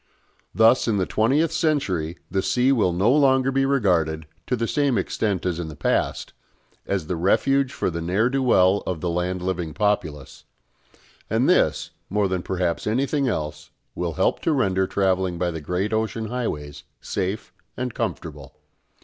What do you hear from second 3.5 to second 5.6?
be regarded, to the same extent as